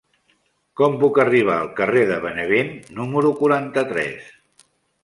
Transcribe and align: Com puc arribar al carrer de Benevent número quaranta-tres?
Com 0.79 0.95
puc 1.03 1.19
arribar 1.23 1.57
al 1.65 1.69
carrer 1.81 2.07
de 2.13 2.17
Benevent 2.25 2.73
número 3.03 3.35
quaranta-tres? 3.45 4.35